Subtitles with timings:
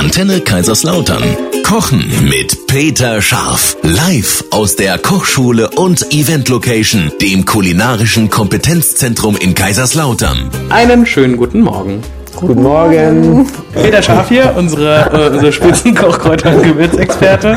[0.00, 1.22] Antenne Kaiserslautern.
[1.62, 3.76] Kochen mit Peter Scharf.
[3.82, 10.48] Live aus der Kochschule und Event Location, dem kulinarischen Kompetenzzentrum in Kaiserslautern.
[10.70, 12.00] Einen schönen guten Morgen.
[12.40, 13.46] Guten Morgen.
[13.74, 17.54] Peter Scharf hier, unsere, äh, unsere Spitzenkochkräuter- und Gewürzexperte.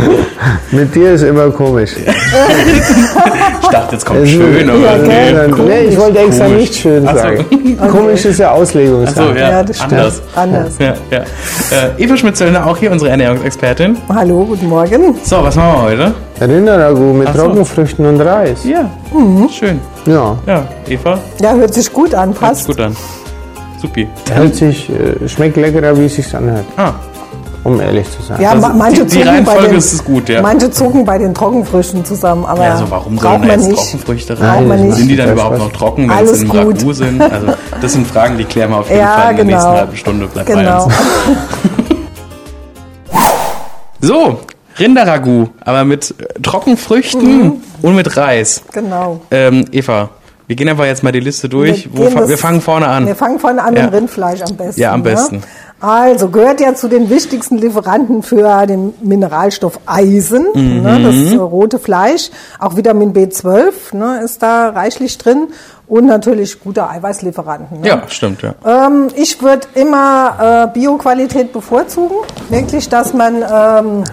[0.71, 1.91] Mit dir ist immer komisch.
[1.98, 5.32] Ich dachte, jetzt kommt schön, ja, aber nee.
[5.32, 6.59] nee, nee, ich wollte extra Komisch.
[6.62, 7.14] nicht schön so.
[7.14, 7.46] sagen.
[7.91, 9.22] Komisch ist ja Auslegungssache.
[9.30, 9.94] Achso, ja, Ja, das stimmt.
[9.94, 10.22] anders.
[10.36, 10.73] Anders.
[10.80, 11.18] Ja, ja.
[11.20, 13.98] Äh, Eva Schmitzellner auch hier, unsere Ernährungsexpertin.
[14.13, 15.16] Hallo, guten Morgen.
[15.23, 16.13] So, was machen wir heute?
[16.41, 17.44] Rinderragout mit so.
[17.45, 18.59] Trockenfrüchten und Reis.
[18.66, 18.90] Ja,
[19.52, 19.80] schön.
[20.05, 22.68] Ja, Ja, Eva, Ja, hört sich gut an, hört sich passt.
[22.68, 22.95] gut an.
[23.84, 24.08] Supi.
[24.34, 26.94] hört sich, äh, schmeckt leckerer, wie es sich anhört, Ah,
[27.66, 28.41] um ehrlich zu sein.
[28.41, 30.41] Ja, Also, ma- manche die- die Reihenfolge den, ist es gut, ja.
[30.41, 33.77] Manche zucken bei den Trockenfrüchten zusammen, aber also warum da man jetzt nicht.
[33.77, 34.68] Trockenfrüchte rein?
[34.88, 34.96] nicht.
[34.96, 36.60] Sind die dann Ja, überhaupt noch trocken, wenn Alles sie im gut.
[36.82, 37.22] Ragout sind?
[37.22, 37.48] Also,
[37.82, 39.77] das sind Fragen, die klären wir auf jeden Ja, Fall in der nächsten genau.
[39.80, 40.27] halben Stunde.
[40.27, 40.86] Bleibt bei Genau.
[40.86, 40.94] uns.
[44.02, 44.40] So,
[44.80, 48.62] Rinderragout, aber mit Trockenfrüchten und mit Reis.
[48.74, 49.22] Genau.
[49.32, 50.10] Ähm, Eva,
[50.48, 51.90] wir gehen einfach jetzt mal die Liste durch.
[51.94, 53.05] Wir fa das- wir fangen vorne an.
[53.08, 53.84] Wir fangen vorne an Ja.
[53.84, 54.82] mit Rindfleisch am besten.
[54.82, 55.38] Ja, am besten.
[55.38, 55.41] Ne?
[55.80, 60.82] Also gehört ja zu den wichtigsten Lieferanten für den Mineralstoff Eisen, Mhm.
[60.82, 62.30] ne, das äh, rote Fleisch.
[62.60, 65.47] Auch Vitamin B12 ne, ist da reichlich drin
[65.88, 67.81] und natürlich gute Eiweißlieferanten.
[67.81, 67.88] Ne?
[67.88, 68.53] ja, stimmt, ja.
[68.66, 72.16] Ähm, ich würde immer äh, Bioqualität bevorzugen.
[72.50, 74.03] Wirklich, dass man ähm,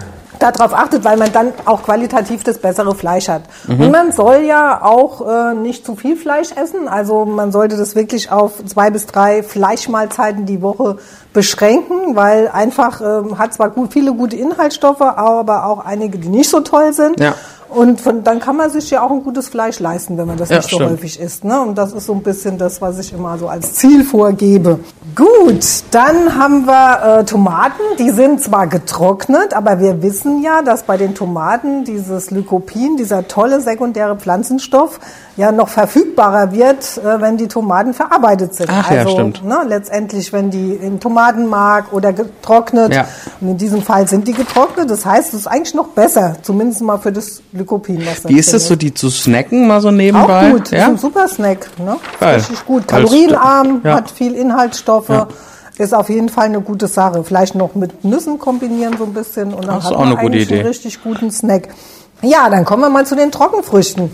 [0.41, 3.43] darauf achtet, weil man dann auch qualitativ das bessere Fleisch hat.
[3.67, 6.87] Und man soll ja auch äh, nicht zu viel Fleisch essen.
[6.87, 10.97] Also man sollte das wirklich auf zwei bis drei Fleischmahlzeiten die Woche
[11.33, 16.49] beschränken, weil einfach ähm, hat zwar gut, viele gute Inhaltsstoffe, aber auch einige, die nicht
[16.49, 17.19] so toll sind.
[17.19, 17.35] Ja.
[17.73, 20.49] Und von, dann kann man sich ja auch ein gutes Fleisch leisten, wenn man das
[20.49, 20.91] Ja, nicht so stimmt.
[20.91, 21.43] häufig isst.
[21.45, 21.59] Ne?
[21.61, 24.79] Und das ist so ein bisschen das, was ich immer so als Ziel vorgebe.
[25.15, 27.81] Gut, dann haben wir äh, Tomaten.
[27.97, 33.27] Die sind zwar getrocknet, aber wir wissen ja, dass bei den Tomaten dieses Lycopin, dieser
[33.27, 34.99] tolle sekundäre Pflanzenstoff,
[35.37, 38.69] ja noch verfügbarer wird, äh, wenn die Tomaten verarbeitet sind.
[38.69, 39.43] Ach ja, also, stimmt.
[39.45, 42.93] Ne, letztendlich, wenn die im Tomatenmark oder getrocknet.
[42.93, 43.07] Ja.
[43.39, 44.89] Und in diesem Fall sind die getrocknet.
[44.89, 48.05] Das heißt, es ist eigentlich noch besser, zumindest mal für das Lycopin.
[48.05, 50.47] Was Wie ist es so, die zu snacken mal so nebenbei?
[50.49, 50.87] auch gut, ist Ja?
[50.87, 51.69] ein super Snack.
[51.79, 51.95] Ne?
[52.21, 52.87] Richtig gut.
[52.87, 53.95] Kalorienarm, ja.
[53.95, 55.09] hat viel Inhaltsstoffe.
[55.09, 55.27] Ja.
[55.77, 57.23] Ist auf jeden Fall eine gute Sache.
[57.23, 60.07] Vielleicht noch mit Nüssen kombinieren so ein bisschen und dann Das ist hat auch man
[60.09, 60.59] eine gute eigentlich Idee.
[60.59, 61.69] einen richtig guten Snack.
[62.21, 64.13] Ja, dann kommen wir mal zu den Trockenfrüchten.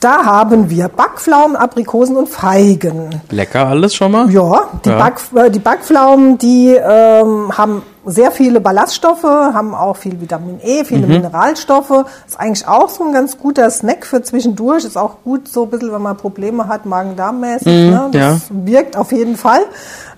[0.00, 3.20] Da haben wir Backpflaumen, Aprikosen und Feigen.
[3.30, 4.30] Lecker alles schon mal?
[4.30, 4.98] Ja, die, Ja.
[4.98, 10.84] Back, äh, die Backpflaumen, die ähm, haben sehr viele Ballaststoffe, haben auch viel Vitamin E,
[10.84, 11.12] viele Mhm.
[11.14, 12.04] Mineralstoffe.
[12.26, 14.84] Ist eigentlich auch so ein ganz guter Snack für zwischendurch.
[14.84, 17.66] Ist auch gut so ein bisschen, wenn man Probleme hat, Magen-Darm-mäßig.
[17.90, 18.08] ne?
[18.12, 18.72] Das Mhm, ja.
[18.72, 19.60] wirkt auf jeden Fall.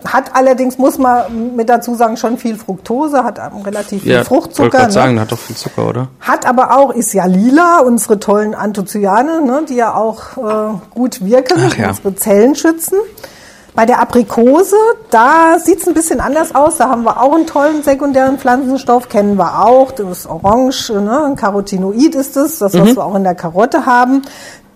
[0.06, 4.24] Hat allerdings, muss man mit dazu sagen, schon viel Fructose, hat ähm, relativ viel Ja,
[4.24, 4.70] Fruchtzucker.
[4.70, 4.92] gerade ne?
[4.92, 6.08] sagen, hat doch viel Zucker, oder?
[6.20, 11.22] Hat aber auch, ist ja lila, unsere tollen Anthocyane, ne, die ja auch äh, gut
[11.24, 11.88] wirken, Ach ja.
[11.88, 12.97] unsere Zellen schützen.
[13.75, 14.76] Bei der Aprikose,
[15.10, 16.76] da sieht's ein bisschen anders aus.
[16.78, 19.92] Da haben wir auch einen tollen sekundären Pflanzenstoff, kennen wir auch.
[19.92, 21.25] Das ist Orange, ne?
[21.25, 22.80] ein Carotinoid ist es, das, Mhm.
[22.80, 24.22] was wir auch in der Karotte haben.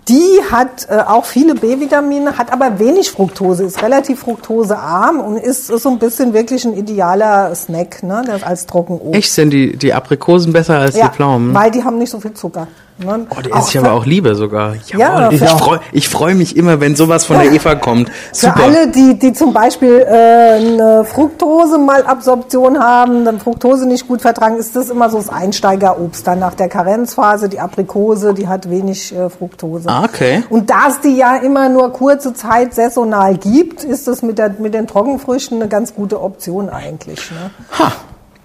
[0.09, 5.71] Die hat äh, auch viele B-Vitamine, hat aber wenig Fructose, ist relativ fruktosearm und ist,
[5.71, 8.23] ist so ein bisschen wirklich ein idealer Snack, ne?
[8.27, 9.15] das als Trockenobst.
[9.15, 11.55] Echt, sind die, die Aprikosen besser als die Pflaumen?
[11.55, 12.67] Weil die haben nicht so viel Zucker.
[12.97, 13.27] Ne?
[13.31, 14.75] Oh, die esse ich aber auch Liebe sogar.
[14.87, 15.35] Ja, Jawohl.
[15.35, 18.09] ich für- freue ich freu mich immer, wenn sowas von der Eva kommt.
[18.33, 18.63] Für Super.
[18.63, 20.13] alle, die, die zum Beispiel äh,
[20.59, 26.27] eine Fructose-Malabsorption haben, dann Fructose nicht gut vertragen, ist das immer so das Einsteigerobst.
[26.27, 29.89] Dann nach der Karenzphase, die Aprikose, die hat wenig äh, Fructose.
[29.89, 30.45] Ah, okay.
[30.51, 34.51] Und da es die ja immer nur kurze Zeit saisonal gibt, ist das mit, der,
[34.59, 37.31] mit den Trockenfrüchten eine ganz gute Option eigentlich.
[37.31, 37.51] Ne?
[37.79, 37.93] Ha,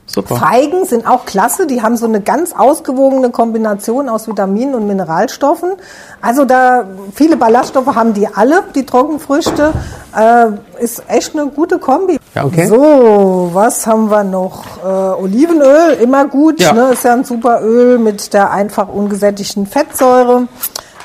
[0.09, 0.35] super.
[0.35, 5.73] Feigen sind auch klasse, die haben so eine ganz ausgewogene Kombination aus Vitaminen und Mineralstoffen.
[6.21, 9.71] Also da viele Ballaststoffe haben die alle, die Trockenfrüchte.
[10.17, 12.19] Äh, ist echt eine gute Kombi.
[12.33, 12.65] Ja, okay.
[12.67, 14.63] So, was haben wir noch?
[14.83, 14.87] Äh,
[15.21, 16.73] Olivenöl, immer gut, Ja.
[16.73, 16.89] ne?
[16.93, 20.47] ist ja ein super Öl mit der einfach ungesättigten Fettsäure.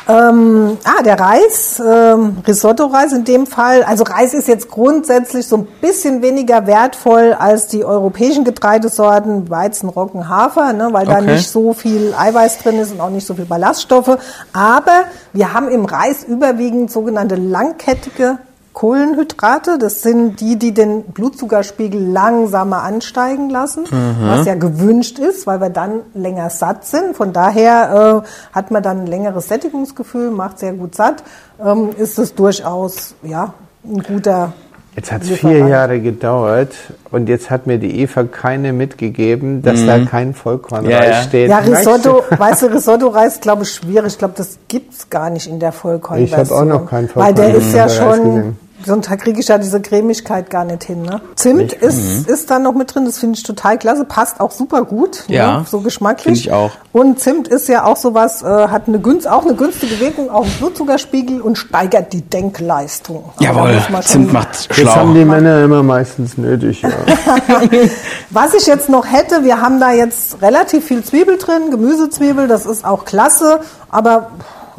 [0.06, 3.82] Ähm, ah, der Reis, ähm, Risotto-Reis in dem Fall.
[3.84, 9.88] Also Reis ist jetzt grundsätzlich so ein bisschen weniger wertvoll als die europäischen Getreidesorten, Weizen,
[9.88, 11.32] Roggen, Hafer, ne, weil da Okay.
[11.32, 14.18] nicht so viel Eiweiß drin ist und auch nicht so viel Ballaststoffe.
[14.52, 18.38] Aber wir haben im Reis überwiegend sogenannte langkettige
[18.74, 19.78] Kohlenhydrate.
[19.78, 23.84] Das sind die, die den Blutzuckerspiegel langsamer ansteigen lassen,
[24.20, 27.16] was ja gewünscht ist, weil wir dann länger satt sind.
[27.16, 31.22] Von daher äh, hat man dann ein längeres Sättigungsgefühl, macht sehr gut satt.
[31.64, 33.54] Ähm, ist es durchaus ja
[33.84, 34.52] ein guter
[34.96, 36.72] Jetzt hat es vier Jahre gedauert
[37.10, 41.22] und jetzt hat mir die Eva keine mitgegeben, dass da kein Vollkornreis Ja, ja.
[41.22, 41.50] steht.
[41.50, 44.12] Ja, Risotto, weißt du, Risotto-Reis, glaube ich, schwierig.
[44.12, 46.42] Ich glaube, das gibt's gar nicht in der Vollkornversion.
[46.44, 48.58] Ich habe auch noch keinen Weil der ist ja Vollkornreis schon, gesehen.
[48.84, 51.02] Sonst kriege ich ja diese Cremigkeit gar nicht hin.
[51.02, 51.20] Ne?
[51.36, 54.84] Zimt ist, ist da noch mit drin, das finde ich total klasse, passt auch super
[54.84, 55.66] gut, Ja, ne?
[55.68, 56.46] so geschmacklich.
[56.46, 56.72] ich auch.
[56.92, 60.46] Und Zimt ist ja auch sowas, äh, hat eine günst, auch eine günstige Wirkung auf
[60.46, 63.24] den Blutzuckerspiegel und steigert die Denkleistung.
[63.36, 64.94] Also Jawohl, Zimt macht Das schlau.
[64.94, 66.82] haben die Männer immer meistens nötig.
[66.82, 66.90] Ja.
[68.30, 72.66] Was ich jetzt noch hätte, wir haben da jetzt relativ viel Zwiebel drin, Gemüsezwiebel, das
[72.66, 73.60] ist auch klasse,
[73.90, 74.30] aber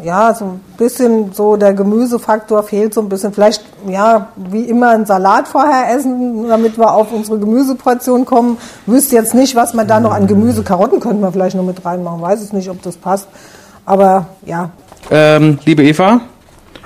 [0.04, 3.34] ja, so ein bisschen so der Gemüsefaktor fehlt so ein bisschen.
[3.34, 8.58] Vielleicht, ja, wie immer einen Salat vorher essen, damit wir auf unsere Gemüseportion kommen.
[8.86, 11.86] Wüsste jetzt nicht, was man da noch an Gemüse, Karotten könnten wir vielleicht noch mit
[11.86, 12.22] reinmachen.
[12.22, 13.28] Weiß es nicht, ob das passt.
[13.86, 14.72] Aber ja,
[15.12, 16.22] Ähm, liebe Eva,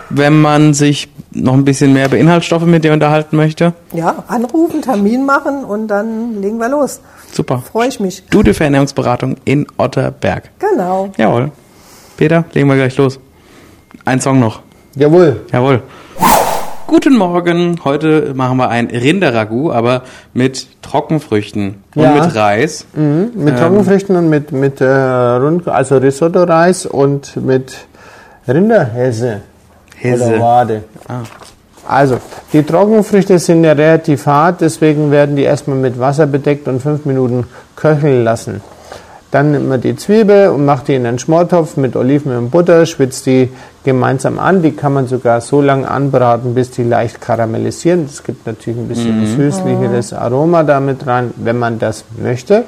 [0.10, 4.82] wenn man sich noch ein bisschen mehr über Inhaltsstoffe mit dir unterhalten möchte, ja, anrufen,
[4.82, 7.00] Termin machen und dann legen wir los.
[7.32, 7.60] super.
[7.72, 8.24] Freue ich mich.
[8.30, 10.50] Gute Ernährungsberatung in Otterberg.
[10.60, 11.10] Genau.
[11.18, 11.52] Jawohl.
[12.20, 13.18] Peter, legen wir gleich los.
[14.04, 14.60] Ein Song noch.
[14.94, 15.40] Jawohl.
[15.54, 15.82] Jawohl.
[16.86, 17.80] Guten Morgen.
[17.86, 20.02] Heute machen wir ein Rinderragout, aber
[20.34, 22.16] mit Trockenfrüchten und Ja.
[22.16, 22.86] mit Reis.
[22.94, 27.78] Mhm, mit Trockenfrüchten und mit, mit äh, Rund, also Risotto-Reis und mit
[28.50, 29.40] Rinderhäse.
[29.96, 30.26] Häse.
[30.26, 30.84] Oder Wade.
[31.08, 31.22] Ah.
[31.88, 32.18] Also,
[32.52, 37.06] die Trockenfrüchte sind ja relativ hart, deswegen werden die erstmal mit Wasser bedeckt und fünf
[37.06, 37.46] Minuten
[37.78, 38.60] köcheln lassen.
[39.32, 42.88] Dann nimmt man die Zwiebel und macht die in einen Schmortopf mit Oliven und Butter,
[42.88, 43.50] schwitzt die
[43.84, 44.64] gemeinsam an.
[44.64, 48.08] Die kann man sogar so lange anbraten, bis die leicht karamellisieren.
[48.08, 52.64] Das gibt natürlich ein bisschen süßlicheres Aroma damit rein, wenn man das möchte.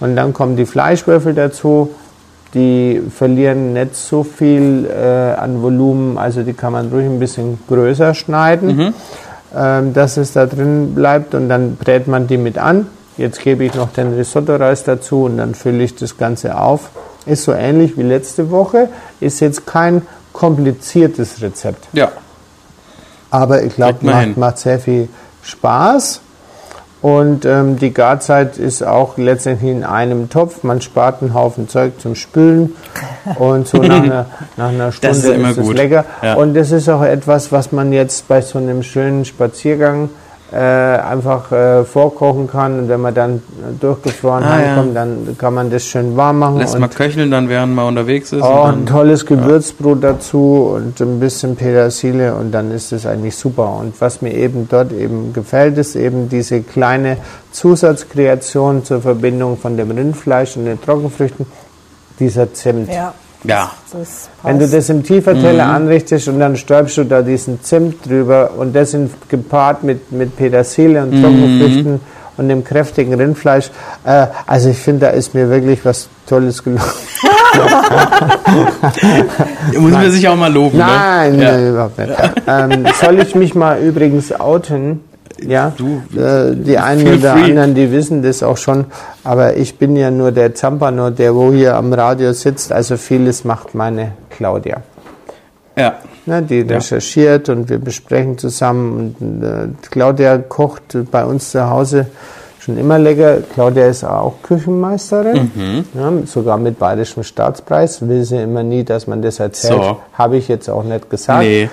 [0.00, 1.90] Und dann kommen die Fleischwürfel dazu.
[2.54, 7.58] Die verlieren nicht so viel äh, an Volumen, also die kann man ruhig ein bisschen
[7.68, 8.94] größer schneiden,
[9.54, 12.86] ähm, dass es da drin bleibt und dann brät man die mit an.
[13.16, 16.90] Jetzt gebe ich noch den Risotto-Reis dazu und dann fülle ich das Ganze auf.
[17.24, 18.88] Ist so ähnlich wie letzte Woche,
[19.20, 20.02] ist jetzt kein
[20.32, 21.88] kompliziertes Rezept.
[21.92, 22.12] Ja.
[23.30, 25.08] Aber ich glaube, macht, macht sehr viel
[25.42, 26.20] Spaß.
[27.02, 30.62] Und ähm, die Garzeit ist auch letztendlich in einem Topf.
[30.62, 32.74] Man spart einen Haufen Zeug zum Spülen.
[33.38, 34.26] Und so nach einer,
[34.56, 35.76] nach einer Stunde Das ist immer es gut.
[35.76, 36.04] lecker.
[36.22, 36.34] Ja.
[36.34, 40.10] Und das ist auch etwas, was man jetzt bei so einem schönen Spaziergang
[40.52, 42.78] äh, einfach äh, vorkochen kann.
[42.78, 43.42] Und wenn man dann
[43.80, 44.66] durchgefroren Ah, ja.
[44.68, 46.58] heimkommt, dann kann man das schön warm machen.
[46.58, 48.42] Lässt und mal köcheln, dann während man unterwegs ist.
[48.42, 53.76] Und ein tolles Gewürzbrot dazu und ein bisschen Petersilie und dann ist es eigentlich super.
[53.80, 57.16] Und was mir eben dort eben gefällt, ist eben diese kleine
[57.52, 61.46] Zusatzkreation zur Verbindung von dem Rindfleisch und den Trockenfrüchten,
[62.20, 62.88] dieser Zimt.
[62.92, 63.14] Ja.
[63.44, 63.70] Ja.
[63.92, 68.50] Das Wenn du das im Tieferteller anrichtest und dann stäubst du da diesen Zimt drüber
[68.56, 72.00] und das sind gepaart mit, mit Petersilie und Trockenfrüchten
[72.36, 73.70] und dem kräftigen Rindfleisch.
[74.04, 76.82] Äh, also ich finde, da ist mir wirklich was Tolles gelungen.
[79.78, 80.76] Muss man sich auch mal loben.
[80.78, 81.42] Nein, ne?
[81.42, 81.52] Ja.
[81.52, 82.12] nein, überhaupt nicht.
[82.46, 85.00] ähm, soll ich mich mal übrigens outen?
[85.40, 87.44] Ja, Du, äh, die einen oder free.
[87.50, 88.86] anderen, die wissen das auch schon,
[89.24, 93.44] aber ich bin ja nur der Zampano, der wo hier am Radio sitzt, also vieles
[93.44, 94.78] macht meine Claudia.
[95.76, 95.96] Ja.
[96.24, 102.06] Ne, die recherchiert und wir besprechen zusammen und äh, Claudia kocht bei uns zu Hause
[102.58, 103.38] schon immer lecker.
[103.54, 105.84] Claudia ist auch Küchenmeisterin, Mhm.
[105.94, 108.00] ja, sogar mit bayerischem Staatspreis.
[108.08, 109.80] Will sie immer nie, dass man das erzählt.
[109.80, 109.98] So.
[110.14, 111.40] Habe ich jetzt auch nicht gesagt.
[111.42, 111.68] Nee.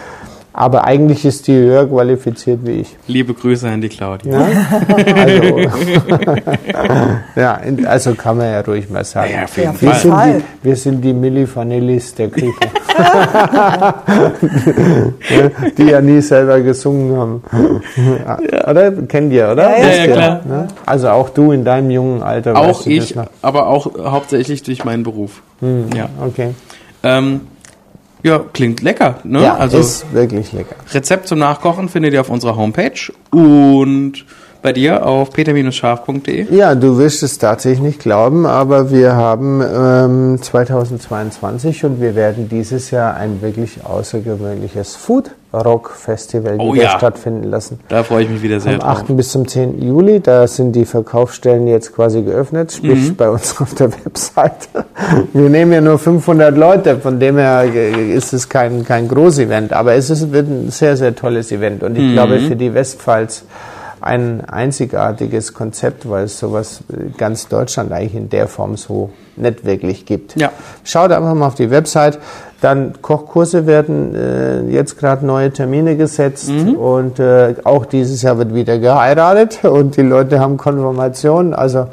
[0.56, 2.96] Aber eigentlich ist die höher qualifiziert wie ich.
[3.08, 4.40] Liebe Grüße an die Claudia.
[4.40, 4.48] Ja,
[5.16, 5.60] also,
[7.36, 9.32] ja, also kann man ja ruhig mal sagen.
[9.34, 10.00] Ja, auf jeden wir, Fall.
[10.00, 12.54] sind die, wir sind die Milli Vanillis der Küche.
[15.78, 17.42] Die ja nie selber gesungen haben.
[18.52, 18.92] Ja, Oder?
[18.92, 19.78] Kennt ihr, oder?
[19.80, 20.42] Ja, ja, ja, klar.
[20.46, 20.68] ne?
[20.86, 22.56] Also auch du in deinem jungen Alter.
[22.56, 23.26] Auch weißt du das ich, noch.
[23.42, 25.42] aber auch hauptsächlich durch meinen Beruf.
[25.96, 26.10] Ja.
[26.24, 26.54] Okay.
[27.02, 27.42] Ähm,
[28.24, 29.20] ja, klingt lecker.
[29.24, 29.44] Ne?
[29.44, 30.76] Ja, also ist wirklich lecker.
[30.92, 34.26] Rezept zum Nachkochen findet ihr auf unserer Homepage und
[34.64, 36.48] bei dir auf peter-scharf.de.
[36.56, 42.50] Ja, du wirst es tatsächlich nicht glauben, aber wir haben ähm, 2022 und wir werden
[42.50, 46.98] dieses Jahr ein wirklich außergewöhnliches Food Rock Festival Oh wieder ja.
[46.98, 47.80] stattfinden lassen.
[47.88, 49.02] Da freue ich mich wieder sehr Am drauf.
[49.02, 49.16] 8.
[49.16, 49.82] bis zum 10.
[49.84, 53.16] Juli, da sind die Verkaufsstellen jetzt quasi geöffnet, sprich Mhm.
[53.16, 54.86] bei uns auf der Webseite.
[55.34, 59.74] Wir nehmen ja nur 500 Leute, von dem her äh, ist es kein, kein Großevent,
[59.74, 62.14] aber es ist, wird ein sehr, sehr tolles Event und ich Mhm.
[62.14, 63.44] glaube für die Westpfalz
[64.04, 66.84] ein einzigartiges Konzept, weil es sowas
[67.18, 70.36] ganz Deutschland eigentlich in der Form so nicht wirklich gibt.
[70.40, 70.52] Ja.
[70.84, 72.20] Schaut einfach mal auf die Website.
[72.62, 78.54] Dann Kochkurse werden äh, jetzt gerade neue Termine gesetzt und äh, auch dieses Jahr wird
[78.54, 81.54] wieder geheiratet und die Leute haben Konfirmation.
[81.54, 81.88] Also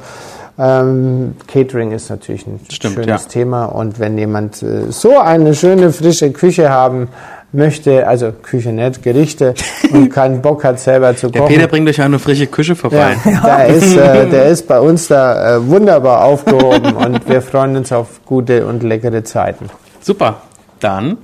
[0.59, 3.29] ähm, Catering ist natürlich ein Stimmt, schönes ja.
[3.29, 7.09] Thema und wenn jemand äh, so eine schöne frische Küche haben
[7.52, 9.54] möchte, also Küche nicht, Gerichte
[9.92, 11.54] und keinen Bock hat selber zu Der kochen.
[11.54, 13.16] Peter bringt euch eine frische Küche vorbei.
[13.25, 17.76] Ja, Der, ist, äh, der ist bei uns da äh, wunderbar aufgehoben und wir freuen
[17.76, 19.66] uns auf gute und leckere Zeiten.
[20.00, 20.42] Super.
[20.80, 21.19] Dann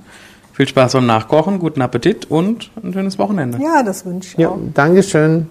[0.53, 3.59] viel Spaß beim Nachkochen, guten Appetit und ein schönes Wochenende.
[3.63, 4.59] Ja, das wünsche ich Ja, auch.
[4.75, 5.49] Dankeschön.